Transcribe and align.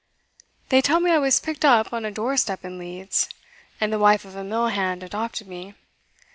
They 0.69 0.81
tell 0.81 0.99
me 0.99 1.11
I 1.11 1.19
was 1.19 1.39
picked 1.39 1.63
up 1.63 1.93
on 1.93 2.05
a 2.05 2.11
doorstep 2.11 2.65
in 2.65 2.79
Leeds, 2.79 3.29
and 3.79 3.93
the 3.93 3.99
wife 3.99 4.25
of 4.25 4.35
a 4.35 4.43
mill 4.43 4.69
hand 4.69 5.03
adopted 5.03 5.45
me. 5.47 5.75